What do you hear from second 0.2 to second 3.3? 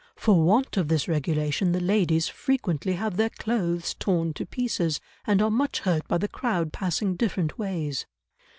want of this regulation the ladies frequently have their